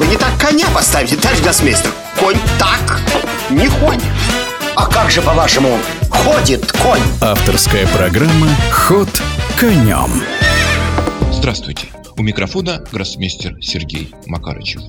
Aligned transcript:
Вы 0.00 0.06
не 0.06 0.16
так 0.16 0.40
коня 0.40 0.66
поставите, 0.70 1.14
товарищ 1.16 1.42
гроссмейстер 1.42 1.92
Конь 2.18 2.38
так 2.58 3.02
не 3.50 3.68
ходит 3.68 4.02
А 4.74 4.86
как 4.86 5.10
же, 5.10 5.20
по-вашему, 5.20 5.78
ходит 6.08 6.72
конь? 6.72 7.02
Авторская 7.20 7.86
программа 7.88 8.48
«Ход 8.72 9.10
конем» 9.58 10.22
Здравствуйте! 11.30 11.88
У 12.16 12.22
микрофона 12.22 12.82
гроссмейстер 12.90 13.58
Сергей 13.60 14.08
Макарычев. 14.24 14.80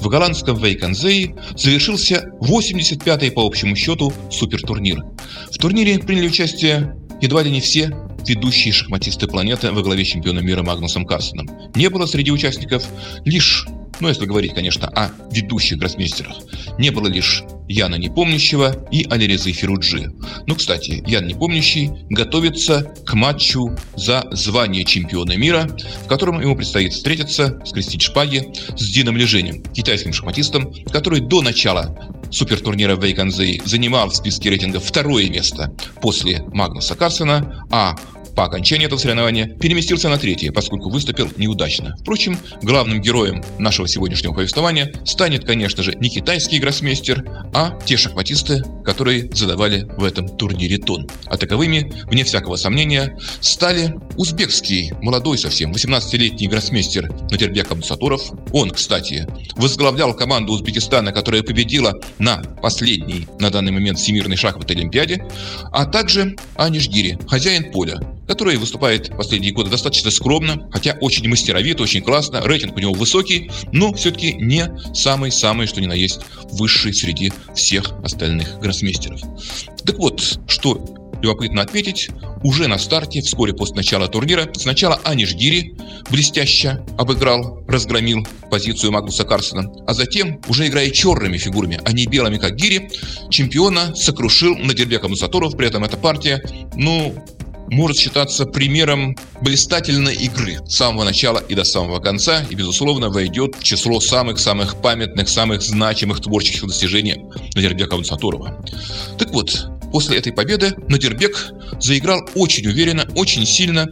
В 0.00 0.08
голландском 0.08 0.62
Вейконзее 0.62 1.34
завершился 1.56 2.30
85-й 2.42 3.30
по 3.30 3.46
общему 3.46 3.74
счету 3.74 4.12
супертурнир. 4.30 5.02
В 5.50 5.56
турнире 5.56 5.98
приняли 5.98 6.26
участие 6.26 6.94
едва 7.22 7.42
ли 7.42 7.50
не 7.50 7.62
все 7.62 7.90
ведущие 8.26 8.74
шахматисты 8.74 9.26
планеты 9.28 9.72
во 9.72 9.80
главе 9.80 10.04
чемпиона 10.04 10.40
мира 10.40 10.62
Магнусом 10.62 11.06
Карсоном. 11.06 11.48
Не 11.74 11.88
было 11.88 12.04
среди 12.04 12.30
участников 12.30 12.84
лишь 13.24 13.66
ну, 14.00 14.08
если 14.08 14.26
говорить, 14.26 14.54
конечно, 14.54 14.88
о 14.88 15.10
ведущих 15.32 15.78
гроссмейстерах, 15.78 16.36
не 16.78 16.90
было 16.90 17.08
лишь 17.08 17.42
Яна 17.68 17.96
Непомнящего 17.96 18.86
и 18.90 19.06
Алирезы 19.10 19.52
Феруджи. 19.52 20.12
Ну, 20.46 20.54
кстати, 20.54 21.02
Ян 21.06 21.26
Непомнящий 21.26 21.90
готовится 22.08 22.94
к 23.04 23.14
матчу 23.14 23.76
за 23.96 24.24
звание 24.32 24.84
чемпиона 24.84 25.36
мира, 25.36 25.68
в 26.04 26.08
котором 26.08 26.40
ему 26.40 26.56
предстоит 26.56 26.92
встретиться, 26.92 27.60
скрестить 27.64 28.02
шпаги 28.02 28.48
с 28.76 28.90
Дином 28.90 29.16
Леженем, 29.16 29.62
китайским 29.62 30.12
шахматистом, 30.12 30.72
который 30.90 31.20
до 31.20 31.42
начала 31.42 31.96
супертурнира 32.30 32.96
в 32.96 33.04
Вейконзей 33.04 33.60
занимал 33.64 34.10
в 34.10 34.16
списке 34.16 34.50
рейтинга 34.50 34.80
второе 34.80 35.28
место 35.28 35.72
после 36.00 36.42
Магнуса 36.52 36.94
Карсона, 36.94 37.66
а 37.70 37.96
по 38.38 38.44
окончании 38.44 38.86
этого 38.86 39.00
соревнования 39.00 39.48
переместился 39.48 40.08
на 40.08 40.16
третье, 40.16 40.52
поскольку 40.52 40.90
выступил 40.90 41.28
неудачно. 41.38 41.96
Впрочем, 41.98 42.38
главным 42.62 43.00
героем 43.00 43.42
нашего 43.58 43.88
сегодняшнего 43.88 44.32
повествования 44.32 44.92
станет, 45.04 45.44
конечно 45.44 45.82
же, 45.82 45.96
не 45.96 46.08
китайский 46.08 46.60
гроссмейстер, 46.60 47.24
а 47.52 47.76
те 47.84 47.96
шахматисты, 47.96 48.62
которые 48.84 49.28
задавали 49.32 49.88
в 49.96 50.04
этом 50.04 50.28
турнире 50.28 50.78
тон. 50.78 51.08
А 51.26 51.36
таковыми, 51.36 51.92
вне 52.04 52.22
всякого 52.22 52.54
сомнения, 52.54 53.18
стали 53.40 53.96
узбекский, 54.16 54.92
молодой 55.02 55.36
совсем, 55.36 55.72
18-летний 55.72 56.46
гроссмейстер 56.46 57.12
Натербек 57.32 57.72
Абдусатуров. 57.72 58.22
Он, 58.52 58.70
кстати, 58.70 59.26
возглавлял 59.56 60.14
команду 60.14 60.52
Узбекистана, 60.52 61.10
которая 61.10 61.42
победила 61.42 61.92
на 62.20 62.36
последней 62.62 63.26
на 63.40 63.50
данный 63.50 63.72
момент 63.72 63.98
Всемирной 63.98 64.36
шахматной 64.36 64.76
Олимпиаде, 64.76 65.26
а 65.72 65.86
также 65.86 66.36
Аниш 66.54 66.86
Гири, 66.86 67.18
хозяин 67.26 67.72
поля, 67.72 67.98
который 68.28 68.56
выступает 68.56 69.16
последние 69.16 69.52
годы 69.52 69.70
достаточно 69.70 70.10
скромно, 70.10 70.68
хотя 70.70 70.96
очень 71.00 71.26
мастеровит, 71.28 71.80
очень 71.80 72.02
классно, 72.02 72.42
рейтинг 72.44 72.76
у 72.76 72.80
него 72.80 72.92
высокий, 72.92 73.50
но 73.72 73.92
все-таки 73.94 74.34
не 74.34 74.70
самый-самый, 74.94 75.66
что 75.66 75.80
ни 75.80 75.86
на 75.86 75.94
есть, 75.94 76.20
высший 76.52 76.92
среди 76.92 77.32
всех 77.54 77.92
остальных 78.04 78.60
гроссмейстеров. 78.60 79.20
Так 79.84 79.98
вот, 79.98 80.38
что 80.46 80.84
любопытно 81.22 81.62
отметить, 81.62 82.10
уже 82.44 82.68
на 82.68 82.78
старте, 82.78 83.20
вскоре 83.22 83.52
после 83.52 83.76
начала 83.76 84.08
турнира, 84.08 84.48
сначала 84.54 85.00
Аниш 85.04 85.34
Гири 85.34 85.74
блестяще 86.10 86.84
обыграл, 86.96 87.64
разгромил 87.66 88.26
позицию 88.50 88.92
Магнуса 88.92 89.24
Карсона, 89.24 89.72
а 89.86 89.94
затем, 89.94 90.40
уже 90.48 90.68
играя 90.68 90.90
черными 90.90 91.38
фигурами, 91.38 91.80
а 91.84 91.92
не 91.92 92.06
белыми, 92.06 92.36
как 92.36 92.54
Гири, 92.54 92.90
чемпиона 93.30 93.94
сокрушил 93.96 94.56
Надирбека 94.56 95.08
Мусаторов, 95.08 95.56
при 95.56 95.66
этом 95.66 95.82
эта 95.82 95.96
партия, 95.96 96.42
ну, 96.76 97.14
может 97.70 97.98
считаться 97.98 98.46
примером 98.46 99.16
блистательной 99.40 100.14
игры 100.14 100.58
с 100.66 100.76
самого 100.76 101.04
начала 101.04 101.38
и 101.38 101.54
до 101.54 101.64
самого 101.64 102.00
конца, 102.00 102.44
и, 102.50 102.54
безусловно, 102.54 103.10
войдет 103.10 103.56
в 103.56 103.62
число 103.62 104.00
самых-самых 104.00 104.80
памятных, 104.80 105.28
самых 105.28 105.62
значимых 105.62 106.20
творческих 106.20 106.66
достижений 106.66 107.24
Надирбека 107.54 107.96
Мусатурова. 107.96 108.64
Так 109.18 109.30
вот, 109.30 109.70
После 109.92 110.18
этой 110.18 110.32
победы 110.32 110.74
Надирбек 110.88 111.50
заиграл 111.80 112.20
очень 112.34 112.66
уверенно, 112.66 113.08
очень 113.14 113.46
сильно, 113.46 113.88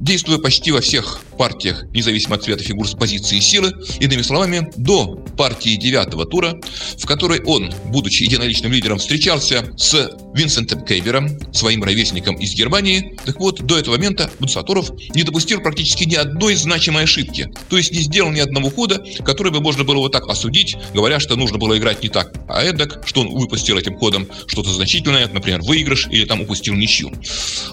действуя 0.00 0.38
почти 0.38 0.72
во 0.72 0.80
всех 0.80 1.20
партиях, 1.38 1.84
независимо 1.92 2.36
от 2.36 2.44
цвета 2.44 2.64
фигур 2.64 2.86
с 2.86 2.94
позиции 2.94 3.40
силы, 3.40 3.72
иными 4.00 4.22
словами, 4.22 4.70
до 4.76 5.14
партии 5.36 5.76
девятого 5.76 6.26
тура, 6.26 6.60
в 6.98 7.06
которой 7.06 7.40
он, 7.44 7.72
будучи 7.86 8.24
единоличным 8.24 8.72
лидером, 8.72 8.98
встречался 8.98 9.64
с 9.76 10.10
Винсентом 10.34 10.84
Кейвером, 10.84 11.38
своим 11.52 11.82
ровесником 11.82 12.36
из 12.36 12.54
Германии. 12.54 13.16
Так 13.28 13.40
вот, 13.40 13.60
до 13.60 13.78
этого 13.78 13.96
момента 13.96 14.30
Бунсаторов 14.38 14.90
не 15.14 15.22
допустил 15.22 15.60
практически 15.60 16.04
ни 16.04 16.14
одной 16.14 16.54
значимой 16.54 17.02
ошибки. 17.02 17.52
То 17.68 17.76
есть 17.76 17.92
не 17.92 17.98
сделал 17.98 18.30
ни 18.30 18.40
одного 18.40 18.70
хода, 18.70 19.04
который 19.22 19.52
бы 19.52 19.60
можно 19.60 19.84
было 19.84 19.98
вот 19.98 20.12
так 20.12 20.26
осудить, 20.30 20.78
говоря, 20.94 21.20
что 21.20 21.36
нужно 21.36 21.58
было 21.58 21.76
играть 21.76 22.02
не 22.02 22.08
так, 22.08 22.32
а 22.48 22.62
эдак, 22.62 23.02
что 23.04 23.20
он 23.20 23.28
выпустил 23.28 23.76
этим 23.76 23.98
ходом 23.98 24.26
что-то 24.46 24.70
значительное, 24.70 25.28
например, 25.28 25.60
выигрыш 25.60 26.06
или 26.10 26.24
там 26.24 26.40
упустил 26.40 26.72
ничью. 26.72 27.12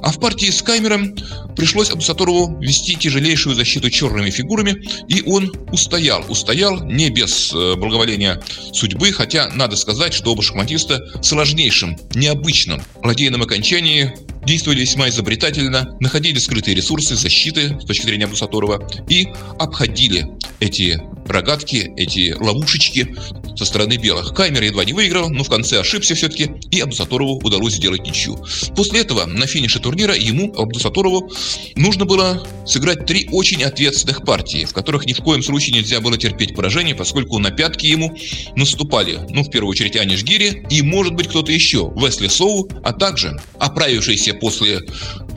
А 0.02 0.12
в 0.12 0.20
партии 0.20 0.52
с 0.52 0.62
Каймером 0.62 1.16
пришлось 1.56 1.90
Абдусаторову 1.90 2.60
вести 2.60 2.98
тяжелейшую 2.98 3.56
защиту 3.56 3.90
черными 3.90 4.32
фигурами, 4.32 4.86
и 5.08 5.22
он 5.26 5.54
устоял. 5.72 6.26
Устоял 6.28 6.84
не 6.84 7.10
без 7.10 7.54
э, 7.54 7.76
благоволения 7.78 8.44
судьбы, 8.74 9.14
хотя 9.14 9.50
надо 9.56 9.78
сказать, 9.78 10.14
что 10.14 10.34
оба 10.34 10.44
шахматиста 10.44 11.22
сложнейшим, 11.24 11.98
необычным, 12.14 12.82
ладейном 13.02 13.42
окончании 13.42 14.14
действовали 14.46 14.82
весьма 14.82 15.10
изобретательно, 15.10 15.98
находили 16.00 16.38
скрытые 16.40 16.76
ресурсы 16.76 17.16
защиты 17.16 17.80
с 17.82 17.86
точки 17.86 18.06
зрения 18.06 18.26
Абдусаторова 18.26 18.88
и 19.10 19.28
обходили 19.60 20.28
эти 20.60 21.02
рогатки, 21.28 21.92
эти 21.98 22.34
ловушечки 22.34 23.16
со 23.56 23.66
стороны 23.66 23.98
белых. 23.98 24.34
Каймер 24.34 24.64
едва 24.64 24.86
не 24.86 24.94
выиграл, 24.94 25.30
но 25.30 25.44
в 25.44 25.50
конце 25.50 25.80
ошибся 25.80 26.16
все-таки, 26.16 26.52
и 26.76 26.82
Абдусаторову 26.82 27.40
удалось 27.44 27.76
сделать 27.76 28.06
ничью. 28.06 28.38
После 28.76 29.02
этого 29.02 29.26
на 29.26 29.48
финише 29.48 29.80
турнира 29.80 30.16
ему, 30.16 30.54
Абдусаторову, 30.56 31.32
нужно 31.76 32.06
было 32.06 32.46
сыграть 32.66 33.06
три 33.06 33.28
очень 33.32 33.64
ответственных 33.64 34.24
партии, 34.24 34.66
в 34.66 34.74
которых 34.74 35.06
ни 35.06 35.14
в 35.14 35.20
коем 35.20 35.44
случае 35.44 35.76
нельзя 35.76 36.02
было 36.02 36.18
терпеть 36.18 36.56
поражение, 36.56 36.96
поскольку 36.96 37.40
на 37.40 37.52
пятки 37.52 37.86
ему 37.86 38.16
наступали, 38.56 39.20
ну, 39.30 39.44
в 39.44 39.50
первую 39.50 39.72
очередь, 39.72 39.96
Аниш 39.96 40.24
Гири 40.24 40.66
и, 40.70 40.82
может 40.82 41.14
быть, 41.14 41.28
кто-то 41.28 41.52
еще, 41.52 41.92
Весли 41.96 42.28
Соу, 42.28 42.70
а 42.84 42.94
также 42.94 43.40
оправившийся 43.60 44.34
после 44.34 44.82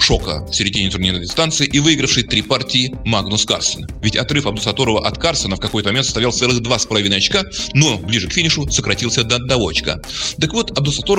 шока 0.00 0.46
в 0.46 0.54
середине 0.54 0.90
турнирной 0.90 1.22
дистанции 1.22 1.66
и 1.66 1.80
выигравший 1.80 2.22
три 2.22 2.42
партии 2.42 2.94
Магнус 3.04 3.44
Карсон. 3.44 3.86
Ведь 4.02 4.16
отрыв 4.16 4.46
Абдусаторова 4.46 5.06
от 5.06 5.18
Карсона 5.18 5.56
в 5.56 5.60
какой-то 5.60 5.88
момент 5.88 6.06
составлял 6.06 6.32
целых 6.32 6.60
два 6.60 6.78
с 6.78 6.86
половиной 6.86 7.18
очка, 7.18 7.44
но 7.74 7.98
ближе 7.98 8.28
к 8.28 8.32
финишу 8.32 8.70
сократился 8.70 9.24
до 9.24 9.36
одного 9.36 9.68
очка. 9.68 10.00
Так 10.40 10.52
вот, 10.52 10.76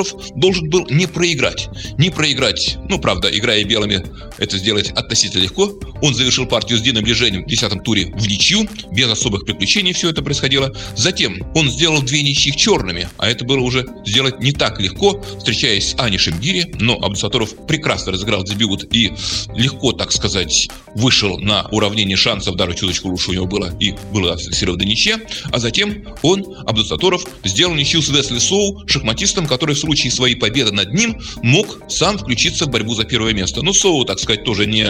Абдусаторов 0.10 0.40
должен 0.40 0.70
был 0.70 0.88
не 0.90 1.08
проиграть. 1.08 1.70
Не 1.98 2.10
проиграть, 2.10 2.78
ну, 2.90 3.00
правда, 3.00 3.30
играя 3.30 3.64
белыми, 3.64 4.04
это 4.38 4.58
сделать 4.58 4.90
относительно 4.92 5.44
легко. 5.44 5.74
Он 6.02 6.14
завершил 6.14 6.46
партию 6.46 6.78
с 6.78 6.82
Дином 6.82 7.04
Ближением 7.04 7.44
в 7.44 7.48
десятом 7.48 7.82
туре 7.82 8.06
в 8.06 8.28
ничью, 8.28 8.68
без 8.92 9.10
особых 9.10 9.46
приключений 9.46 9.94
все 9.94 10.10
это 10.10 10.22
происходило. 10.22 10.74
Затем 10.96 11.42
он 11.56 11.70
сделал 11.70 12.02
две 12.02 12.24
ничьих 12.24 12.56
черными, 12.56 13.10
а 13.18 13.30
это 13.30 13.46
было 13.46 13.60
уже 13.60 13.86
сделать 14.06 14.40
не 14.40 14.52
так 14.52 14.80
легко, 14.80 15.22
встречаясь 15.38 15.90
с 15.90 15.96
Анишем 16.00 16.40
Гири, 16.40 16.74
но 16.80 16.96
Абдусаторов 16.96 17.68
прекрасно 17.68 18.12
разыграл 18.12 18.44
дебют 18.44 18.94
и 18.94 19.12
легко, 19.56 19.92
так 19.92 20.12
сказать, 20.12 20.70
вышел 20.96 21.38
на 21.38 21.68
уравнение 21.72 22.18
шансов, 22.18 22.56
даже 22.56 22.76
чуточку 22.76 23.10
лучше 23.10 23.32
у 23.32 23.34
него 23.34 23.46
было, 23.46 23.76
и 23.80 23.94
было 24.14 24.38
зафиксировано 24.38 24.84
ничья. 24.84 25.20
А 25.52 25.60
затем 25.60 26.06
он, 26.22 26.46
Абдусаторов, 26.66 27.26
сделал 27.44 27.76
ничью 27.76 28.02
с 28.02 28.10
Весли 28.10 28.40
Соу, 28.40 28.88
шахматистом, 28.88 29.48
который 29.48 29.76
в 29.76 29.80
случае 29.90 30.12
своей 30.12 30.36
победы 30.36 30.72
над 30.72 30.94
ним 30.94 31.20
мог 31.42 31.80
сам 31.90 32.20
включиться 32.20 32.66
в 32.66 32.70
борьбу 32.70 32.94
за 32.94 33.06
первое 33.06 33.34
место. 33.34 33.64
Но 33.64 33.74
Соу, 33.74 34.06
так 34.06 34.20
сказать, 34.20 34.44
тоже 34.44 34.68
не 34.68 34.86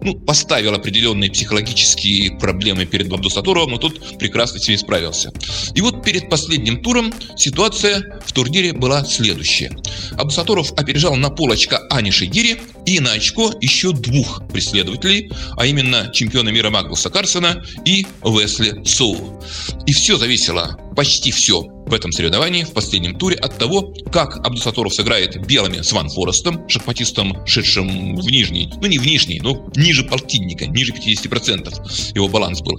ну, 0.00 0.14
поставил 0.14 0.74
определенные 0.74 1.32
психологические 1.32 2.38
проблемы 2.38 2.86
перед 2.86 3.12
Абдусаторовым, 3.12 3.72
но 3.72 3.78
тут 3.78 4.18
прекрасно 4.18 4.60
с 4.60 4.68
ними 4.68 4.76
справился. 4.76 5.32
И 5.74 5.80
вот 5.80 6.04
перед 6.04 6.30
последним 6.30 6.80
туром 6.80 7.12
ситуация 7.36 8.20
в 8.24 8.32
турнире 8.32 8.72
была 8.72 9.04
следующая. 9.04 9.72
Абдусаторов 10.12 10.72
опережал 10.74 11.16
на 11.16 11.30
пол 11.30 11.50
очка 11.50 11.80
Ани 11.90 12.12
Шигири 12.12 12.58
и 12.86 13.00
на 13.00 13.12
очко 13.12 13.52
еще 13.60 13.92
двух 13.92 14.46
преследователей, 14.52 15.28
а 15.56 15.66
именно 15.66 16.08
чемпиона 16.14 16.50
мира 16.50 16.70
Магнуса 16.70 17.10
Карсона 17.10 17.64
и 17.84 18.06
Весли 18.22 18.84
Соу. 18.84 19.42
И 19.86 19.92
все 19.92 20.16
зависело, 20.16 20.78
почти 20.96 21.30
все 21.30 21.62
в 21.62 21.92
этом 21.94 22.10
соревновании 22.10 22.64
в 22.64 22.72
последнем 22.72 23.16
туре 23.16 23.36
от 23.36 23.58
того, 23.58 23.94
как 24.10 24.38
Абдусаторов 24.38 24.94
сыграет 24.94 25.46
белыми 25.46 25.82
с 25.82 25.92
Ван 25.92 26.08
Форестом, 26.08 26.68
шахматистом, 26.68 27.46
шедшим 27.46 28.16
в 28.16 28.26
нижний, 28.28 28.72
ну 28.80 28.88
не 28.88 28.98
в 28.98 29.06
нижний, 29.06 29.40
но 29.40 29.70
ниже 29.76 30.02
полтинника, 30.02 30.66
ниже 30.66 30.92
50% 30.92 32.14
его 32.14 32.28
баланс 32.28 32.62
был. 32.62 32.78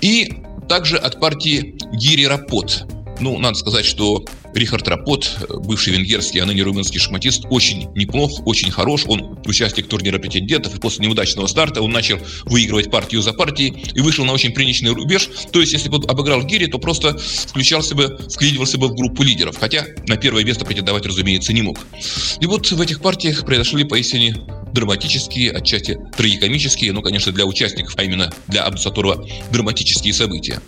И 0.00 0.32
также 0.68 0.96
от 0.96 1.20
партии 1.20 1.74
Гири 1.92 2.24
Рапот. 2.24 2.84
Ну, 3.18 3.38
надо 3.38 3.58
сказать, 3.58 3.84
что 3.84 4.24
Рихард 4.54 4.88
Рапот, 4.88 5.36
бывший 5.64 5.92
венгерский, 5.92 6.38
а 6.40 6.46
ныне 6.46 6.62
румынский 6.62 6.98
шахматист, 6.98 7.44
очень 7.50 7.88
неплох, 7.94 8.46
очень 8.46 8.70
хорош. 8.70 9.04
Он 9.06 9.38
участник 9.46 9.88
турнира 9.88 10.18
претендентов, 10.18 10.74
и 10.76 10.80
после 10.80 11.06
неудачного 11.06 11.46
старта 11.46 11.82
он 11.82 11.90
начал 11.90 12.18
выигрывать 12.44 12.90
партию 12.90 13.22
за 13.22 13.32
партией 13.32 13.84
и 13.94 14.00
вышел 14.00 14.24
на 14.24 14.32
очень 14.32 14.52
приличный 14.52 14.90
рубеж. 14.90 15.28
То 15.52 15.60
есть, 15.60 15.72
если 15.72 15.88
бы 15.88 15.98
обыграл 16.06 16.42
Гири, 16.42 16.66
то 16.66 16.78
просто 16.78 17.16
включался 17.18 17.94
бы, 17.94 18.18
вклинивался 18.32 18.78
бы 18.78 18.88
в 18.88 18.94
группу 18.94 19.22
лидеров. 19.22 19.56
Хотя 19.58 19.86
на 20.06 20.16
первое 20.16 20.44
место 20.44 20.64
претендовать, 20.64 21.06
разумеется, 21.06 21.52
не 21.52 21.62
мог. 21.62 21.78
И 22.40 22.46
вот 22.46 22.70
в 22.70 22.80
этих 22.80 23.00
партиях 23.00 23.44
произошли 23.44 23.84
поистине 23.84 24.36
драматические, 24.72 25.52
отчасти 25.52 25.98
трагикомические, 26.16 26.92
ну, 26.92 27.02
конечно, 27.02 27.32
для 27.32 27.46
участников, 27.46 27.94
а 27.96 28.02
именно 28.02 28.32
для 28.48 28.64
Абдусатурова, 28.64 29.26
драматические 29.50 30.14
события. 30.14 30.60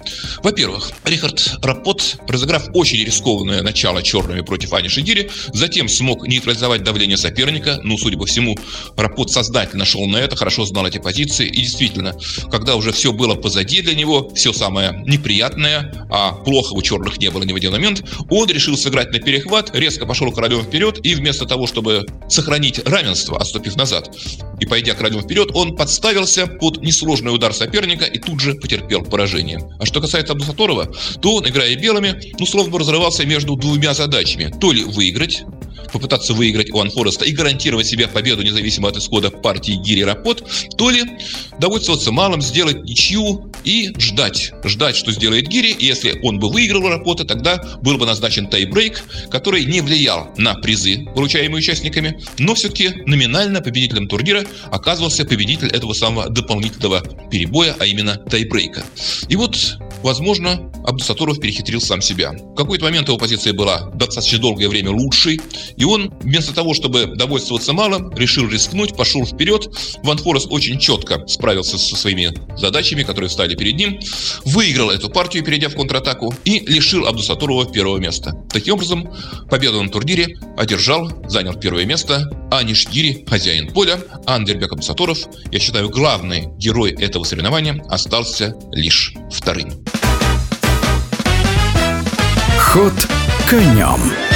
Во-первых, 0.43 0.93
Рихард 1.04 1.58
Рапот, 1.62 2.19
разыграв 2.28 2.69
очень 2.75 3.04
рискованное 3.04 3.62
начало 3.62 4.02
черными 4.02 4.40
против 4.40 4.72
Ани 4.72 4.88
Шигири, 4.88 5.31
затем 5.52 5.88
смог 5.88 6.26
нейтрализовать 6.26 6.82
давление 6.82 7.16
соперника, 7.16 7.81
ну, 7.82 7.96
судя 7.99 8.19
по 8.19 8.26
всему, 8.26 8.56
Рапот 8.96 9.31
сознательно 9.31 9.84
шел 9.84 10.06
на 10.06 10.19
это, 10.19 10.37
хорошо 10.37 10.64
знал 10.64 10.87
эти 10.87 10.98
позиции, 10.98 11.46
и 11.46 11.62
действительно, 11.62 12.16
когда 12.50 12.76
уже 12.76 12.93
все 12.93 13.12
было 13.12 13.34
позади 13.34 13.82
для 13.82 13.94
него, 13.94 14.31
все 14.34 14.52
самое 14.52 15.02
неприятное, 15.06 16.06
а 16.10 16.32
плохо 16.32 16.72
у 16.75 16.82
черных 16.82 17.19
не 17.19 17.31
было 17.31 17.43
ни 17.43 17.52
в 17.52 17.56
один 17.56 17.72
момент, 17.72 18.02
он 18.31 18.48
решил 18.48 18.76
сыграть 18.76 19.12
на 19.12 19.19
перехват, 19.19 19.75
резко 19.75 20.06
пошел 20.06 20.32
королем 20.32 20.62
вперед, 20.62 21.00
и 21.02 21.14
вместо 21.14 21.46
того, 21.46 21.66
чтобы 21.66 22.06
сохранить 22.28 22.78
равенство, 22.87 23.38
отступив 23.38 23.76
назад, 23.76 23.91
назад. 23.92 24.10
И 24.60 24.66
пойдя 24.66 24.94
крайнем 24.94 25.22
вперед, 25.22 25.50
он 25.54 25.76
подставился 25.76 26.46
под 26.46 26.82
несложный 26.82 27.34
удар 27.34 27.52
соперника 27.52 28.04
и 28.04 28.18
тут 28.18 28.40
же 28.40 28.54
потерпел 28.54 29.02
поражение. 29.02 29.60
А 29.78 29.86
что 29.86 30.00
касается 30.00 30.32
Абдусаторова, 30.32 30.92
то 31.20 31.36
он, 31.36 31.48
играя 31.48 31.74
белыми, 31.76 32.32
ну, 32.38 32.46
словно 32.46 32.70
бы 32.70 32.78
разрывался 32.78 33.26
между 33.26 33.56
двумя 33.56 33.94
задачами. 33.94 34.52
То 34.60 34.72
ли 34.72 34.84
выиграть, 34.84 35.44
попытаться 35.92 36.34
выиграть 36.34 36.70
у 36.72 36.80
Анфореста 36.80 37.24
и 37.24 37.32
гарантировать 37.32 37.86
себе 37.86 38.08
победу 38.08 38.42
независимо 38.42 38.88
от 38.88 38.96
исхода 38.96 39.30
партии 39.30 39.72
Гири 39.72 40.02
Рапот, 40.02 40.44
то 40.76 40.90
ли 40.90 41.02
довольствоваться 41.58 42.12
малым, 42.12 42.42
сделать 42.42 42.82
ничью 42.84 43.52
и 43.64 43.92
ждать. 43.98 44.52
Ждать, 44.64 44.96
что 44.96 45.12
сделает 45.12 45.48
Гири, 45.48 45.70
и 45.70 45.86
если 45.86 46.18
он 46.22 46.38
бы 46.38 46.50
выиграл 46.50 46.88
Рапота, 46.88 47.24
тогда 47.24 47.62
был 47.82 47.98
бы 47.98 48.06
назначен 48.06 48.46
тайбрейк, 48.48 49.02
который 49.30 49.64
не 49.64 49.80
влиял 49.80 50.30
на 50.36 50.54
призы, 50.54 51.06
получаемые 51.14 51.58
участниками, 51.58 52.20
но 52.38 52.54
все-таки 52.54 52.90
номинально 53.06 53.60
победителем 53.60 54.08
турнира 54.08 54.44
оказывался 54.70 55.24
победитель 55.24 55.68
этого 55.68 55.92
самого 55.92 56.28
дополнительного 56.28 57.02
перебоя, 57.30 57.76
а 57.78 57.86
именно 57.86 58.16
тайбрейка. 58.16 58.84
И 59.28 59.36
вот 59.36 59.78
Возможно, 60.02 60.70
Абдусатуров 60.84 61.40
перехитрил 61.40 61.81
сам 61.81 62.02
себя. 62.02 62.32
В 62.32 62.54
какой-то 62.54 62.84
момент 62.84 63.08
его 63.08 63.19
позиция 63.19 63.52
была 63.52 63.90
достаточно 63.94 64.38
долгое 64.38 64.69
время 64.69 64.90
лучшей, 64.90 65.40
и 65.76 65.84
он, 65.84 66.12
вместо 66.20 66.54
того, 66.54 66.75
чтобы 66.75 67.06
довольствоваться 67.14 67.72
малым, 67.72 68.12
решил 68.14 68.49
рискнуть, 68.49 68.96
пошел 68.96 69.25
вперед. 69.25 69.69
Ван 70.02 70.19
Форест 70.19 70.49
очень 70.50 70.78
четко 70.78 71.26
справился 71.26 71.78
со 71.78 71.96
своими 71.96 72.34
задачами, 72.56 73.02
которые 73.02 73.28
встали 73.28 73.54
перед 73.54 73.76
ним, 73.76 74.00
выиграл 74.44 74.90
эту 74.90 75.08
партию, 75.08 75.44
перейдя 75.44 75.69
в 75.69 75.75
контратаку, 75.75 76.34
и 76.44 76.60
лишил 76.60 77.06
Абдусатурова 77.06 77.66
первого 77.66 77.98
места. 77.98 78.32
Таким 78.52 78.75
образом, 78.75 79.08
победу 79.50 79.82
на 79.82 79.88
турнире 79.88 80.37
одержал, 80.56 81.10
занял 81.28 81.55
первое 81.55 81.84
место 81.84 82.28
Аниш 82.50 82.88
Гири, 82.88 83.25
хозяин 83.28 83.72
поля, 83.72 84.00
а 84.26 84.37
Андербек 84.37 84.72
Абдусатуров, 84.72 85.19
я 85.50 85.58
считаю, 85.58 85.88
главный 85.88 86.48
герой 86.58 86.90
этого 86.93 87.25
соревнования, 87.25 87.82
остался 87.88 88.56
лишь 88.72 89.14
вторым. 89.31 89.84
Ход 92.72 93.06
конем. 93.50 94.31